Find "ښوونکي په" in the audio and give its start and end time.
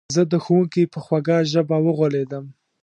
0.43-0.99